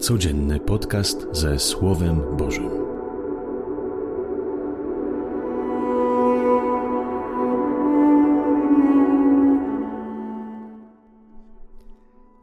Codzienny 0.00 0.60
podcast 0.60 1.26
ze 1.32 1.58
Słowem 1.58 2.20
Bożym. 2.38 2.70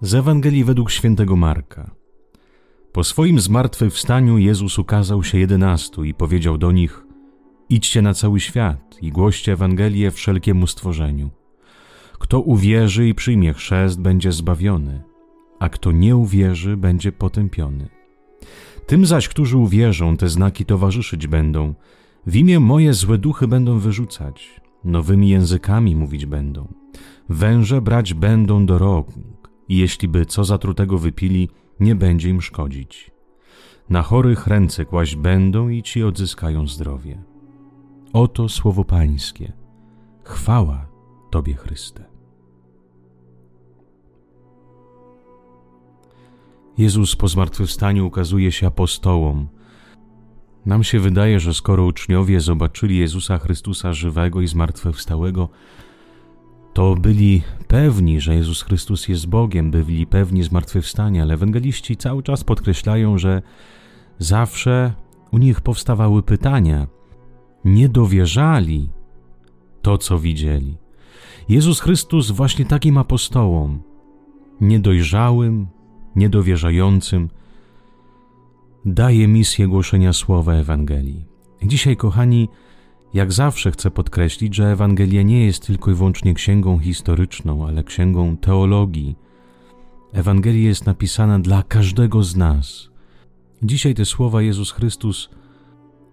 Z 0.02 0.14
Ewangelii 0.14 0.64
według 0.64 0.92
świętego 0.92 1.36
Marka. 1.36 1.92
Po 2.92 3.04
swoim 3.04 3.40
zmartwychwstaniu 3.40 4.38
Jezus 4.38 4.80
ukazał 4.80 5.24
się 5.24 5.38
jedenastu 5.38 6.04
i 6.04 6.14
powiedział 6.14 6.58
do 6.58 6.72
nich: 6.72 7.04
Idźcie 7.70 8.02
na 8.02 8.14
cały 8.14 8.40
świat 8.40 8.98
i 9.02 9.12
głoście 9.12 9.54
Ewangelię 9.54 10.12
wszelkiemu 10.12 10.68
stworzeniu. 10.68 11.30
Kto 12.20 12.40
uwierzy 12.40 13.08
i 13.08 13.16
przyjmie 13.16 13.54
chrzest, 13.54 14.02
będzie 14.02 14.32
zbawiony 14.32 15.13
a 15.64 15.70
kto 15.70 15.92
nie 15.92 16.16
uwierzy, 16.16 16.78
będzie 16.78 17.12
potępiony. 17.12 17.90
Tym 18.86 19.06
zaś, 19.06 19.28
którzy 19.28 19.58
uwierzą, 19.58 20.18
te 20.18 20.30
znaki 20.30 20.66
towarzyszyć 20.66 21.28
będą. 21.28 21.74
W 22.28 22.36
imię 22.36 22.60
moje 22.60 22.94
złe 22.94 23.18
duchy 23.18 23.48
będą 23.48 23.80
wyrzucać, 23.80 24.62
nowymi 24.84 25.30
językami 25.30 25.96
mówić 25.96 26.26
będą. 26.26 26.74
Węże 27.30 27.82
brać 27.82 28.14
będą 28.14 28.66
do 28.66 28.78
rąk 28.78 29.08
i 29.70 29.78
jeśli 29.78 30.08
by 30.08 30.26
co 30.26 30.44
zatrutego 30.44 30.98
wypili, 30.98 31.50
nie 31.80 31.96
będzie 31.96 32.30
im 32.30 32.42
szkodzić. 32.42 33.12
Na 33.90 34.02
chorych 34.02 34.48
ręce 34.48 34.86
kłaść 34.86 35.16
będą 35.16 35.70
i 35.70 35.84
ci 35.84 36.04
odzyskają 36.04 36.68
zdrowie. 36.68 37.24
Oto 38.14 38.50
słowo 38.50 38.84
Pańskie. 38.84 39.54
Chwała 40.24 40.88
Tobie, 41.30 41.54
Chryste. 41.54 42.13
Jezus 46.78 47.16
po 47.16 47.28
zmartwychwstaniu 47.28 48.08
ukazuje 48.08 48.52
się 48.52 48.68
apostołom. 48.68 49.48
Nam 50.66 50.84
się 50.84 51.00
wydaje, 51.00 51.40
że 51.40 51.54
skoro 51.54 51.86
uczniowie 51.86 52.42
zobaczyli 52.42 52.98
Jezusa 52.98 53.38
Chrystusa 53.38 53.94
żywego 53.94 54.42
i 54.42 54.48
zmartwychwstałego, 54.48 55.50
to 56.74 56.96
byli 56.96 57.42
pewni, 57.68 58.22
że 58.22 58.36
Jezus 58.36 58.62
Chrystus 58.62 59.08
jest 59.08 59.28
Bogiem, 59.28 59.72
byli 59.72 60.08
pewni 60.08 60.44
zmartwychwstania, 60.44 61.22
ale 61.24 61.34
ewangeliści 61.34 61.98
cały 61.98 62.24
czas 62.24 62.44
podkreślają, 62.44 63.18
że 63.18 63.42
zawsze 64.20 64.94
u 65.32 65.38
nich 65.38 65.62
powstawały 65.62 66.24
pytania. 66.24 66.88
Nie 67.66 67.90
dowierzali 67.90 68.90
to, 69.82 69.98
co 69.98 70.20
widzieli. 70.20 70.78
Jezus 71.50 71.80
Chrystus 71.80 72.32
właśnie 72.32 72.66
takim 72.66 72.98
apostołom, 72.98 73.82
niedojrzałym, 74.62 75.68
niedowierzającym, 76.16 77.30
daje 78.86 79.28
misję 79.28 79.68
głoszenia 79.68 80.14
słowa 80.14 80.54
Ewangelii. 80.54 81.26
Dzisiaj, 81.64 81.98
kochani, 81.98 82.50
jak 83.14 83.32
zawsze 83.32 83.72
chcę 83.72 83.92
podkreślić, 83.92 84.56
że 84.56 84.72
Ewangelia 84.72 85.22
nie 85.22 85.46
jest 85.46 85.68
tylko 85.68 85.92
i 85.92 85.94
wyłącznie 85.94 86.34
księgą 86.34 86.80
historyczną, 86.80 87.68
ale 87.68 87.84
księgą 87.84 88.38
teologii. 88.38 89.16
Ewangelia 90.14 90.68
jest 90.68 90.86
napisana 90.86 91.40
dla 91.40 91.64
każdego 91.64 92.24
z 92.24 92.36
nas. 92.36 92.90
Dzisiaj 93.64 93.94
te 93.94 94.06
słowa 94.06 94.42
Jezus 94.42 94.72
Chrystus 94.72 95.30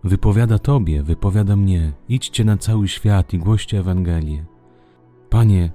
wypowiada 0.05 0.59
Tobie, 0.59 1.03
wypowiada 1.03 1.57
mnie. 1.57 1.93
Idźcie 2.09 2.45
na 2.45 2.57
cały 2.57 2.89
świat 2.89 3.35
i 3.35 3.39
głoście 3.39 3.79
Ewangelię. 3.79 4.45
Panie, 5.31 5.71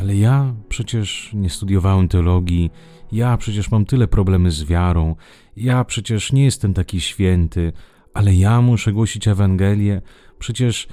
ale 0.00 0.16
ja 0.16 0.54
przecież 0.68 1.30
nie 1.34 1.50
studiowałem 1.50 2.08
teologii, 2.08 2.70
ja 3.12 3.36
przecież 3.36 3.70
mam 3.70 3.84
tyle 3.84 4.08
problemy 4.08 4.50
z 4.50 4.64
wiarą, 4.64 5.16
ja 5.56 5.84
przecież 5.84 6.32
nie 6.32 6.44
jestem 6.44 6.74
taki 6.74 7.00
święty, 7.00 7.72
ale 8.14 8.34
ja 8.34 8.60
muszę 8.60 8.92
głosić 8.92 9.28
Ewangelię, 9.28 10.02
przecież 10.38 10.88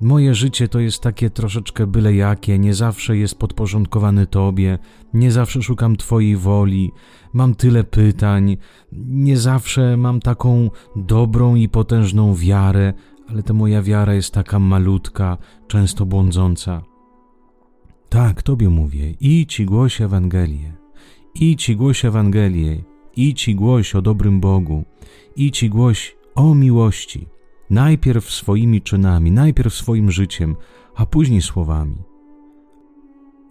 moje 0.00 0.34
życie 0.34 0.68
to 0.68 0.80
jest 0.80 1.00
takie 1.00 1.30
troszeczkę 1.30 1.86
byle 1.86 2.14
jakie, 2.14 2.58
nie 2.58 2.74
zawsze 2.74 3.16
jest 3.16 3.38
podporządkowane 3.38 4.26
Tobie, 4.26 4.78
nie 5.14 5.32
zawsze 5.32 5.62
szukam 5.62 5.96
Twojej 5.96 6.36
woli, 6.36 6.90
mam 7.32 7.54
tyle 7.54 7.84
pytań, 7.84 8.56
nie 9.06 9.36
zawsze 9.36 9.96
mam 9.96 10.20
taką 10.20 10.70
dobrą 10.96 11.54
i 11.54 11.68
potężną 11.68 12.34
wiarę, 12.34 12.92
ale 13.28 13.42
ta 13.42 13.54
moja 13.54 13.82
wiara 13.82 14.14
jest 14.14 14.34
taka 14.34 14.58
malutka, 14.58 15.38
często 15.68 16.06
błądząca. 16.06 16.91
Tak, 18.12 18.42
Tobie 18.42 18.68
mówię, 18.68 19.10
idź 19.20 19.60
i 19.60 19.66
głoś 19.66 20.00
Ewangelię. 20.00 20.72
Idź 21.34 21.68
i 21.68 21.76
głoś 21.76 22.04
Ewangelię. 22.04 22.82
Idź 23.16 23.48
i 23.48 23.54
głoś 23.54 23.94
o 23.94 24.02
dobrym 24.02 24.40
Bogu. 24.40 24.84
Idź 25.36 25.62
i 25.62 25.70
głoś 25.70 26.16
o 26.34 26.54
miłości. 26.54 27.26
Najpierw 27.70 28.30
swoimi 28.30 28.82
czynami, 28.82 29.30
najpierw 29.30 29.74
swoim 29.74 30.10
życiem, 30.10 30.56
a 30.94 31.06
później 31.06 31.42
słowami. 31.42 31.96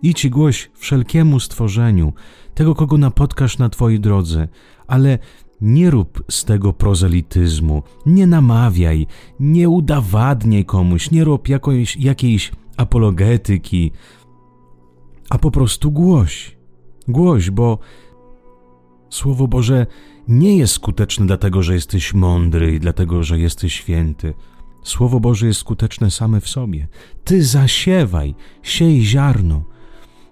Idź 0.03 0.25
i 0.25 0.29
głoś 0.29 0.71
wszelkiemu 0.75 1.39
stworzeniu, 1.39 2.13
tego, 2.53 2.75
kogo 2.75 2.97
napotkasz 2.97 3.57
na 3.57 3.69
Twojej 3.69 3.99
drodze, 3.99 4.47
ale 4.87 5.19
nie 5.61 5.89
rób 5.89 6.23
z 6.29 6.45
tego 6.45 6.73
prozelityzmu, 6.73 7.83
nie 8.05 8.27
namawiaj, 8.27 9.07
nie 9.39 9.69
udowadniaj 9.69 10.65
komuś, 10.65 11.11
nie 11.11 11.23
rób 11.23 11.49
jakiejś, 11.49 11.97
jakiejś 11.97 12.51
apologetyki, 12.77 13.91
a 15.31 15.37
po 15.37 15.51
prostu 15.51 15.91
głoś. 15.91 16.57
Głoś, 17.07 17.49
bo 17.49 17.79
Słowo 19.09 19.47
Boże 19.47 19.87
nie 20.27 20.57
jest 20.57 20.73
skuteczne 20.73 21.25
dlatego, 21.25 21.63
że 21.63 21.73
jesteś 21.73 22.13
mądry 22.13 22.75
i 22.75 22.79
dlatego, 22.79 23.23
że 23.23 23.39
jesteś 23.39 23.73
święty. 23.73 24.33
Słowo 24.83 25.19
Boże 25.19 25.47
jest 25.47 25.59
skuteczne 25.59 26.11
same 26.11 26.41
w 26.41 26.49
sobie. 26.49 26.87
Ty 27.23 27.43
zasiewaj, 27.43 28.35
siej 28.63 29.05
ziarno. 29.05 29.63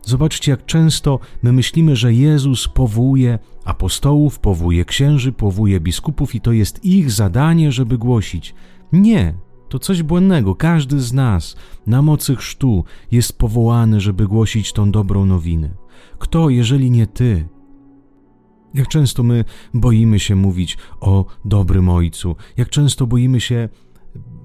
Zobaczcie, 0.02 0.52
jak 0.52 0.66
często 0.66 1.20
my 1.42 1.52
myślimy, 1.52 1.96
że 1.96 2.14
Jezus 2.14 2.68
powołuje 2.68 3.40
apostołów, 3.66 4.40
powołuje 4.40 4.86
księży, 4.86 5.32
powołuje 5.32 5.80
biskupów 5.80 6.36
i 6.36 6.42
to 6.42 6.52
jest 6.52 6.86
ich 6.86 7.12
zadanie, 7.12 7.72
żeby 7.72 7.98
głosić. 7.98 8.56
Nie, 8.94 9.34
to 9.70 9.80
coś 9.80 10.04
błędnego. 10.04 10.56
Każdy 10.56 11.00
z 11.00 11.14
nas 11.14 11.56
na 11.88 12.02
mocy 12.02 12.36
chrztu 12.36 12.84
jest 13.12 13.38
powołany, 13.38 14.02
żeby 14.02 14.28
głosić 14.28 14.74
tą 14.74 14.92
dobrą 14.92 15.26
nowinę. 15.26 15.70
Kto, 16.20 16.50
jeżeli 16.50 16.92
nie 16.92 17.08
Ty? 17.08 17.48
Jak 18.74 18.88
często 18.88 19.24
my 19.24 19.46
boimy 19.74 20.20
się 20.20 20.36
mówić 20.36 20.78
o 21.00 21.26
dobrym 21.46 21.90
Ojcu, 21.90 22.36
jak 22.58 22.70
często 22.70 23.08
boimy 23.08 23.42
się 23.42 23.70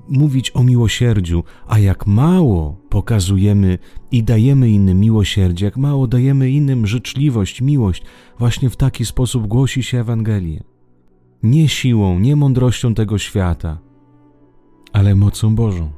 mówić 0.09 0.51
o 0.55 0.63
miłosierdziu, 0.63 1.45
a 1.67 1.79
jak 1.79 2.07
mało 2.07 2.77
pokazujemy 2.89 3.79
i 4.11 4.23
dajemy 4.23 4.71
innym 4.71 5.01
miłosierdzie, 5.01 5.65
jak 5.65 5.77
mało 5.77 6.07
dajemy 6.07 6.51
innym 6.51 6.87
życzliwość, 6.87 7.61
miłość, 7.61 8.03
właśnie 8.39 8.71
w 8.71 8.77
taki 8.77 9.05
sposób 9.05 9.47
głosi 9.47 9.83
się 9.83 10.01
Ewangelię. 10.01 10.63
Nie 11.43 11.69
siłą, 11.69 12.19
nie 12.19 12.37
mądrością 12.37 12.95
tego 12.95 13.19
świata, 13.19 13.79
ale 14.95 15.15
mocą 15.15 15.55
Bożą. 15.55 15.91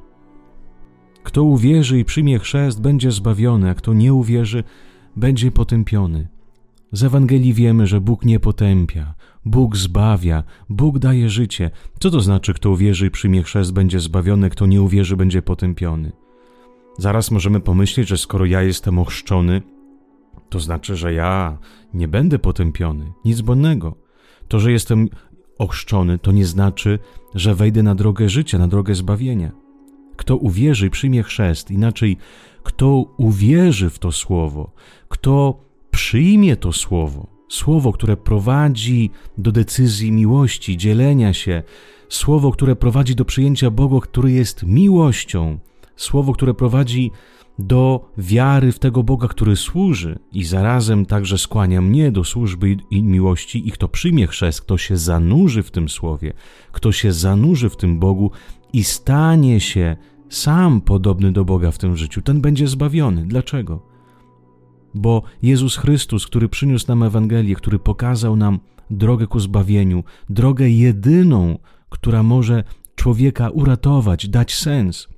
Kto 1.23 1.43
uwierzy 1.45 1.99
i 1.99 2.05
przyjmie 2.05 2.39
chrzest, 2.39 2.81
będzie 2.81 3.11
zbawiony, 3.11 3.71
a 3.71 3.75
kto 3.75 3.95
nie 3.95 4.15
uwierzy, 4.15 4.65
będzie 5.17 5.53
potępiony. 5.53 6.29
Z 6.93 7.05
Ewangelii 7.05 7.53
wiemy, 7.53 7.87
że 7.87 8.01
Bóg 8.01 8.25
nie 8.25 8.41
potępia, 8.41 9.15
Bóg 9.45 9.77
zbawia, 9.77 10.45
Bóg 10.69 10.99
daje 10.99 11.29
życie. 11.29 11.71
Co 12.01 12.11
to 12.11 12.21
znaczy, 12.21 12.55
kto 12.55 12.71
uwierzy 12.71 13.07
i 13.07 13.11
przyjmie 13.11 13.43
chrzest, 13.43 13.73
będzie 13.73 14.01
zbawiony, 14.01 14.51
kto 14.51 14.67
nie 14.67 14.83
uwierzy, 14.83 15.17
będzie 15.17 15.43
potępiony? 15.43 16.13
Zaraz 16.99 17.31
możemy 17.31 17.61
pomyśleć, 17.61 18.09
że 18.09 18.17
skoro 18.17 18.45
ja 18.45 18.63
jestem 18.63 18.99
ochrzczony, 18.99 19.63
to 20.49 20.61
znaczy, 20.61 20.97
że 20.97 21.13
ja 21.13 21.59
nie 21.95 22.09
będę 22.09 22.39
potępiony. 22.39 23.13
Nic 23.25 23.41
błędnego. 23.41 24.07
To, 24.49 24.60
że 24.60 24.72
jestem 24.72 25.09
ochrzczony, 25.58 26.18
to 26.18 26.32
nie 26.32 26.47
znaczy, 26.47 26.98
że 27.34 27.54
wejdę 27.54 27.82
na 27.82 27.94
drogę 27.94 28.28
życia, 28.28 28.58
na 28.58 28.68
drogę 28.68 28.94
zbawienia. 28.94 29.53
Kto 30.16 30.36
uwierzy 30.36 30.91
przyjmie 30.91 31.22
chrzest, 31.22 31.70
inaczej, 31.70 32.16
kto 32.62 33.04
uwierzy 33.16 33.91
w 33.91 33.98
to 33.98 34.12
słowo, 34.12 34.72
kto 35.08 35.60
przyjmie 35.91 36.56
to 36.56 36.72
słowo, 36.72 37.26
słowo, 37.48 37.92
które 37.92 38.16
prowadzi 38.16 39.10
do 39.38 39.53
decyzji 39.53 40.12
miłości, 40.12 40.76
dzielenia 40.76 41.32
się, 41.32 41.62
słowo, 42.08 42.53
które 42.53 42.76
prowadzi 42.76 43.14
do 43.14 43.24
przyjęcia 43.24 43.70
Boga, 43.70 44.00
który 44.00 44.32
jest 44.32 44.62
miłością, 44.62 45.58
słowo, 45.97 46.33
które 46.33 46.54
prowadzi 46.54 47.10
do 47.59 48.10
wiary 48.19 48.72
w 48.72 48.78
tego 48.78 49.03
Boga, 49.03 49.28
który 49.28 49.57
służy 49.57 50.19
i 50.33 50.45
zarazem 50.45 51.07
także 51.07 51.39
skłania 51.39 51.81
mnie 51.81 52.13
do 52.13 52.25
służby 52.25 52.77
i 52.91 53.03
miłości 53.03 53.69
i 53.69 53.72
kto 53.72 53.89
przyjmie 53.89 54.27
chrzest, 54.27 54.60
kto 54.60 54.78
się 54.78 54.97
zanurzy 54.97 55.63
w 55.63 55.71
tym 55.71 55.89
słowie, 55.89 56.33
kto 56.72 56.93
się 56.93 57.13
zanurzy 57.13 57.69
w 57.69 57.77
tym 57.77 57.98
Bogu 57.98 58.31
i 58.72 58.84
stanie 58.84 59.60
się 59.60 59.97
sam 60.28 60.81
podobny 60.81 61.33
do 61.33 61.45
Boga 61.45 61.71
w 61.71 61.78
tym 61.78 61.97
życiu, 61.97 62.22
ten 62.22 62.41
będzie 62.41 62.69
zbawiony. 62.69 63.27
Dlaczego? 63.27 63.97
bo 64.97 65.22
Jezus 65.42 65.77
Chrystus, 65.77 66.27
który 66.27 66.49
przyniósł 66.49 66.89
nam 66.89 67.03
Ewangelię, 67.03 67.54
który 67.54 67.78
pokazał 67.78 68.37
nam 68.37 68.59
drogę 68.91 69.27
ku 69.27 69.41
zbawieniu, 69.41 70.04
drogę 70.31 70.71
jedyną, 70.71 71.59
która 71.89 72.22
może 72.22 72.65
człowieka 72.95 73.51
uratować, 73.51 74.28
dać 74.28 74.54
sens. 74.54 75.09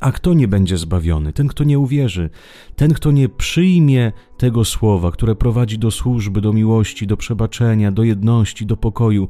A 0.00 0.12
kto 0.12 0.34
nie 0.34 0.48
będzie 0.48 0.76
zbawiony? 0.76 1.32
Ten, 1.32 1.48
kto 1.48 1.64
nie 1.64 1.78
uwierzy, 1.78 2.30
ten, 2.76 2.94
kto 2.94 3.10
nie 3.10 3.28
przyjmie 3.28 4.12
tego 4.36 4.64
słowa, 4.64 5.10
które 5.10 5.34
prowadzi 5.34 5.78
do 5.78 5.90
służby, 5.90 6.40
do 6.40 6.52
miłości, 6.52 7.06
do 7.06 7.16
przebaczenia, 7.16 7.92
do 7.92 8.02
jedności, 8.02 8.66
do 8.66 8.76
pokoju, 8.76 9.28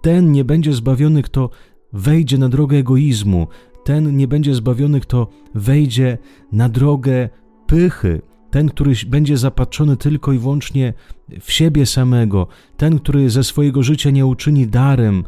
ten 0.00 0.32
nie 0.32 0.44
będzie 0.44 0.72
zbawiony, 0.72 1.22
kto 1.22 1.50
wejdzie 1.92 2.38
na 2.38 2.48
drogę 2.48 2.76
egoizmu, 2.76 3.48
ten 3.84 4.16
nie 4.16 4.28
będzie 4.28 4.54
zbawiony, 4.54 5.00
kto 5.00 5.28
wejdzie 5.54 6.18
na 6.52 6.68
drogę 6.68 7.28
pychy, 7.66 8.22
ten, 8.50 8.68
który 8.68 8.92
będzie 9.06 9.36
zapatrzony 9.36 9.96
tylko 9.96 10.32
i 10.32 10.38
wyłącznie 10.38 10.94
w 11.40 11.52
siebie 11.52 11.86
samego, 11.86 12.46
ten, 12.76 12.98
który 12.98 13.30
ze 13.30 13.44
swojego 13.44 13.82
życia 13.82 14.10
nie 14.10 14.26
uczyni 14.26 14.66
darem, 14.66 15.24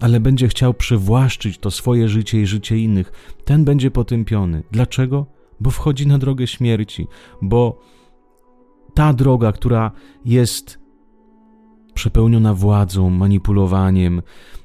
ale 0.00 0.20
będzie 0.20 0.48
chciał 0.48 0.74
przywłaszczyć 0.74 1.58
to 1.58 1.70
swoje 1.70 2.08
życie 2.08 2.40
i 2.40 2.46
życie 2.46 2.78
innych, 2.78 3.12
ten 3.44 3.64
będzie 3.64 3.90
potępiony. 3.90 4.62
Dlaczego? 4.70 5.26
Bo 5.60 5.70
wchodzi 5.70 6.06
na 6.06 6.18
drogę 6.18 6.46
śmierci, 6.46 7.06
bo 7.42 7.80
ta 8.94 9.12
droga, 9.12 9.52
która 9.52 9.92
jest 10.24 10.78
przepełniona 11.94 12.54
władzą, 12.54 13.10
manipulowaniem, 13.10 14.22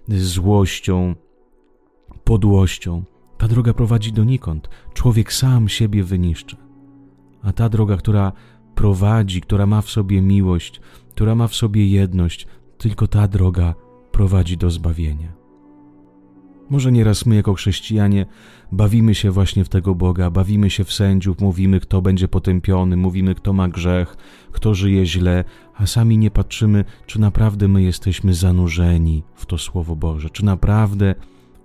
złością, 0.08 1.16
podłością, 2.24 3.04
ta 3.38 3.48
droga 3.48 3.74
prowadzi 3.74 4.14
donikąd. 4.14 4.70
Człowiek 4.94 5.34
sam 5.34 5.70
siebie 5.70 6.04
wyniszczy. 6.04 6.56
A 7.44 7.54
ta 7.54 7.70
droga, 7.70 7.98
która 7.98 8.32
prowadzi, 8.76 9.42
która 9.42 9.66
ma 9.66 9.82
w 9.82 9.90
sobie 9.90 10.22
miłość, 10.22 10.82
która 11.10 11.36
ma 11.36 11.48
w 11.48 11.56
sobie 11.56 11.88
jedność, 11.88 12.48
tylko 12.78 13.08
ta 13.08 13.28
droga 13.28 13.74
prowadzi 14.16 14.58
do 14.58 14.72
zbawienia. 14.72 15.34
Może 16.70 16.92
nieraz 16.92 17.26
my, 17.26 17.36
jako 17.36 17.54
chrześcijanie, 17.54 18.26
bawimy 18.72 19.16
się 19.16 19.32
właśnie 19.32 19.66
w 19.66 19.70
tego 19.70 19.96
Boga, 19.96 20.32
bawimy 20.32 20.70
się 20.70 20.84
w 20.84 20.94
sędziów, 20.94 21.40
mówimy, 21.40 21.80
kto 21.80 22.02
będzie 22.02 22.28
potępiony, 22.28 22.98
mówimy, 22.98 23.36
kto 23.36 23.54
ma 23.54 23.68
grzech, 23.68 24.18
kto 24.52 24.74
żyje 24.74 25.06
źle, 25.06 25.44
a 25.74 25.86
sami 25.86 26.18
nie 26.18 26.32
patrzymy, 26.32 26.86
czy 27.06 27.22
naprawdę 27.22 27.68
my 27.68 27.84
jesteśmy 27.84 28.34
zanurzeni 28.34 29.24
w 29.36 29.46
to 29.46 29.58
Słowo 29.58 29.96
Boże, 29.96 30.30
czy 30.30 30.46
naprawdę 30.46 31.16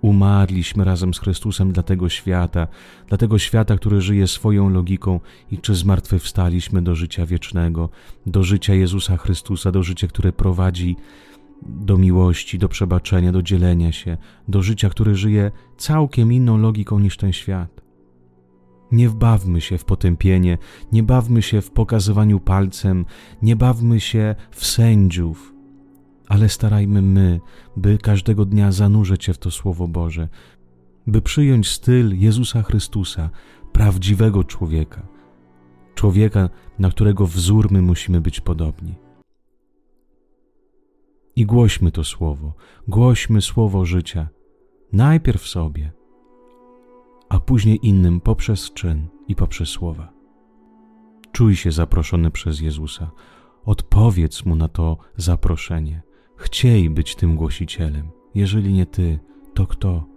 umarliśmy 0.01 0.83
razem 0.83 1.13
z 1.13 1.19
Chrystusem 1.19 1.71
dla 1.71 1.83
tego 1.83 2.09
świata, 2.09 2.67
dla 3.07 3.17
tego 3.17 3.39
świata, 3.39 3.75
który 3.77 4.01
żyje 4.01 4.27
swoją 4.27 4.69
logiką 4.69 5.19
i 5.51 5.57
czy 5.57 5.75
zmartwychwstaliśmy 5.75 6.81
do 6.81 6.95
życia 6.95 7.25
wiecznego, 7.25 7.89
do 8.25 8.43
życia 8.43 8.73
Jezusa 8.73 9.17
Chrystusa, 9.17 9.71
do 9.71 9.83
życia, 9.83 10.07
które 10.07 10.31
prowadzi 10.33 10.95
do 11.61 11.97
miłości, 11.97 12.59
do 12.59 12.69
przebaczenia, 12.69 13.31
do 13.31 13.41
dzielenia 13.41 13.91
się, 13.91 14.17
do 14.47 14.61
życia, 14.61 14.89
które 14.89 15.15
żyje 15.15 15.51
całkiem 15.77 16.33
inną 16.33 16.57
logiką 16.57 16.99
niż 16.99 17.17
ten 17.17 17.33
świat. 17.33 17.81
Nie 18.91 19.09
wbawmy 19.09 19.61
się 19.61 19.77
w 19.77 19.85
potępienie, 19.85 20.57
nie 20.91 21.03
bawmy 21.03 21.41
się 21.41 21.61
w 21.61 21.71
pokazywaniu 21.71 22.39
palcem, 22.39 23.05
nie 23.41 23.55
bawmy 23.55 23.99
się 23.99 24.35
w 24.51 24.65
sędziów, 24.65 25.53
ale 26.27 26.49
starajmy 26.49 27.01
my, 27.01 27.39
by 27.77 27.97
każdego 27.97 28.45
dnia 28.45 28.71
zanurzać 28.71 29.23
się 29.23 29.33
w 29.33 29.37
to 29.37 29.51
Słowo 29.51 29.87
Boże, 29.87 30.29
by 31.07 31.21
przyjąć 31.21 31.69
styl 31.69 32.19
Jezusa 32.19 32.63
Chrystusa, 32.63 33.29
prawdziwego 33.71 34.43
człowieka, 34.43 35.07
człowieka, 35.95 36.49
na 36.79 36.89
którego 36.89 37.27
wzór 37.27 37.71
my 37.71 37.81
musimy 37.81 38.21
być 38.21 38.41
podobni. 38.41 39.10
I 41.41 41.45
głośmy 41.45 41.91
to 41.91 42.03
słowo, 42.03 42.53
głośmy 42.87 43.41
słowo 43.41 43.85
życia, 43.85 44.29
najpierw 44.93 45.47
sobie, 45.47 45.91
a 47.29 47.39
później 47.39 47.79
innym 47.87 48.21
poprzez 48.21 48.73
czyn 48.73 49.07
i 49.27 49.35
poprzez 49.35 49.69
słowa. 49.69 50.13
Czuj 51.31 51.55
się 51.55 51.71
zaproszony 51.71 52.31
przez 52.31 52.61
Jezusa, 52.61 53.11
odpowiedz 53.65 54.45
mu 54.45 54.55
na 54.55 54.67
to 54.67 54.97
zaproszenie. 55.17 56.01
Chciej 56.37 56.89
być 56.89 57.15
tym 57.15 57.35
głosicielem. 57.35 58.09
Jeżeli 58.35 58.73
nie 58.73 58.85
ty, 58.85 59.19
to 59.53 59.67
kto? 59.67 60.10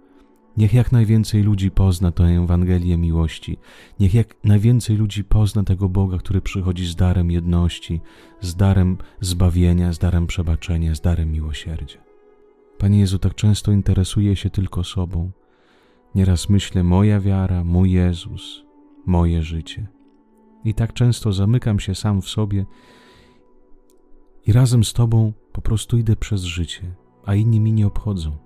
Niech 0.57 0.73
jak 0.73 0.91
najwięcej 0.91 1.43
ludzi 1.43 1.71
pozna 1.71 2.11
tę 2.11 2.23
Ewangelię 2.23 2.97
miłości. 2.97 3.57
Niech 3.99 4.13
jak 4.13 4.35
najwięcej 4.43 4.97
ludzi 4.97 5.23
pozna 5.23 5.63
tego 5.63 5.89
Boga, 5.89 6.17
który 6.17 6.41
przychodzi 6.41 6.85
z 6.85 6.95
darem 6.95 7.31
jedności, 7.31 8.01
z 8.41 8.55
darem 8.55 8.97
zbawienia, 9.21 9.93
z 9.93 9.99
darem 9.99 10.27
przebaczenia, 10.27 10.95
z 10.95 11.01
darem 11.01 11.31
miłosierdzia. 11.31 11.99
Panie 12.77 12.99
Jezu, 12.99 13.19
tak 13.19 13.35
często 13.35 13.71
interesuje 13.71 14.35
się 14.35 14.49
tylko 14.49 14.83
sobą. 14.83 15.31
Nieraz 16.15 16.49
myślę, 16.49 16.83
moja 16.83 17.19
wiara, 17.19 17.63
mój 17.63 17.91
Jezus, 17.91 18.63
moje 19.05 19.43
życie. 19.43 19.87
I 20.65 20.73
tak 20.73 20.93
często 20.93 21.33
zamykam 21.33 21.79
się 21.79 21.95
sam 21.95 22.21
w 22.21 22.29
sobie 22.29 22.65
i 24.45 24.51
razem 24.51 24.83
z 24.83 24.93
Tobą 24.93 25.33
po 25.51 25.61
prostu 25.61 25.97
idę 25.97 26.15
przez 26.15 26.43
życie, 26.43 26.95
a 27.25 27.35
inni 27.35 27.59
mi 27.59 27.73
nie 27.73 27.87
obchodzą 27.87 28.44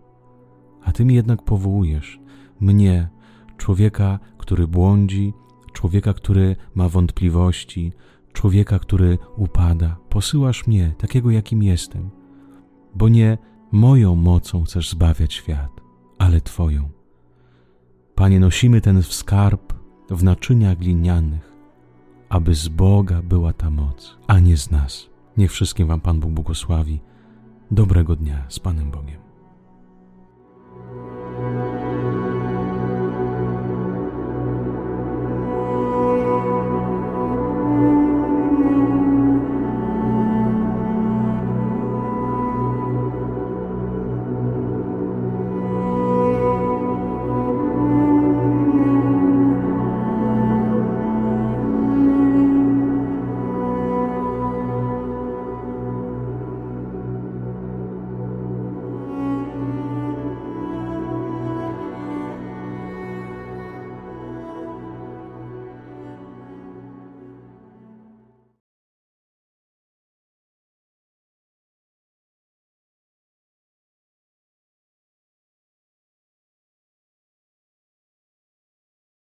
a 0.83 0.91
Ty 0.91 1.05
mi 1.05 1.15
jednak 1.15 1.43
powołujesz 1.43 2.19
mnie, 2.59 3.09
człowieka, 3.57 4.19
który 4.37 4.67
błądzi, 4.67 5.33
człowieka, 5.73 6.13
który 6.13 6.55
ma 6.75 6.89
wątpliwości, 6.89 7.93
człowieka, 8.33 8.79
który 8.79 9.17
upada. 9.37 9.97
Posyłasz 10.09 10.67
mnie, 10.67 10.93
takiego 10.97 11.31
jakim 11.31 11.63
jestem, 11.63 12.09
bo 12.95 13.09
nie 13.09 13.37
moją 13.71 14.15
mocą 14.15 14.63
chcesz 14.63 14.89
zbawiać 14.89 15.33
świat, 15.33 15.81
ale 16.17 16.41
Twoją. 16.41 16.89
Panie, 18.15 18.39
nosimy 18.39 18.81
ten 18.81 19.03
skarb 19.03 19.73
w 20.09 20.23
naczyniach 20.23 20.77
glinianych, 20.77 21.53
aby 22.29 22.55
z 22.55 22.67
Boga 22.67 23.21
była 23.21 23.53
ta 23.53 23.69
moc, 23.69 24.17
a 24.27 24.39
nie 24.39 24.57
z 24.57 24.71
nas. 24.71 25.09
Niech 25.37 25.51
wszystkim 25.51 25.87
Wam 25.87 26.01
Pan 26.01 26.19
Bóg 26.19 26.31
błogosławi. 26.31 26.99
Dobrego 27.71 28.15
dnia 28.15 28.45
z 28.49 28.59
Panem 28.59 28.91
Bogiem. 28.91 29.28